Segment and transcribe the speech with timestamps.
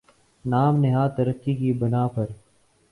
[0.45, 2.25] نام نہاد ترقی کی بنا پر